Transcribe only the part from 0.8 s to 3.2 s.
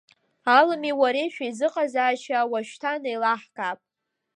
уареи шәеизыҟазаашьа уашьҭан